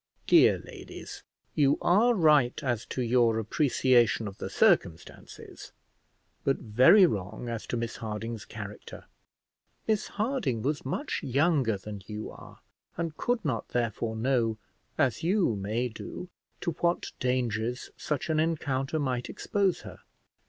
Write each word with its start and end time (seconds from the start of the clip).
Dear 0.25 0.57
ladies, 0.65 1.21
you 1.53 1.77
are 1.79 2.15
right 2.15 2.59
as 2.63 2.87
to 2.87 3.03
your 3.03 3.37
appreciation 3.37 4.27
of 4.27 4.39
the 4.39 4.49
circumstances, 4.49 5.73
but 6.43 6.57
very 6.57 7.05
wrong 7.05 7.47
as 7.47 7.67
to 7.67 7.77
Miss 7.77 7.97
Harding's 7.97 8.43
character. 8.43 9.05
Miss 9.87 10.07
Harding 10.17 10.63
was 10.63 10.83
much 10.83 11.21
younger 11.21 11.77
than 11.77 12.01
you 12.07 12.31
are, 12.31 12.61
and 12.97 13.15
could 13.15 13.45
not, 13.45 13.67
therefore, 13.67 14.15
know, 14.15 14.57
as 14.97 15.21
you 15.21 15.55
may 15.55 15.87
do, 15.87 16.29
to 16.61 16.71
what 16.79 17.11
dangers 17.19 17.91
such 17.95 18.27
an 18.31 18.39
encounter 18.39 18.97
might 18.97 19.29
expose 19.29 19.81
her. 19.81 19.99